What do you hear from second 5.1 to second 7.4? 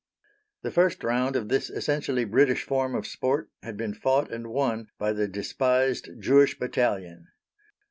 the despised Jewish Battalion!